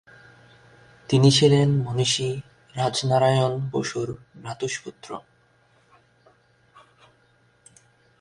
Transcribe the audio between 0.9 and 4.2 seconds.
তিনি ছিলেন মনীষী রাজনারায়ণ বসুর